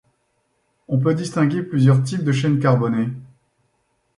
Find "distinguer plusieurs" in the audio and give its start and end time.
1.13-2.01